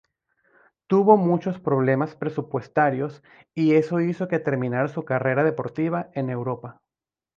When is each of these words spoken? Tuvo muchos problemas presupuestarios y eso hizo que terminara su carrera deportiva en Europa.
Tuvo 0.87 1.15
muchos 1.15 1.59
problemas 1.59 2.15
presupuestarios 2.15 3.21
y 3.53 3.75
eso 3.75 3.99
hizo 3.99 4.27
que 4.27 4.39
terminara 4.39 4.87
su 4.87 5.05
carrera 5.05 5.43
deportiva 5.43 6.09
en 6.15 6.31
Europa. 6.31 6.81